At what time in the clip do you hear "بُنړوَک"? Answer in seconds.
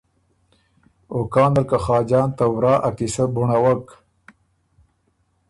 3.33-3.85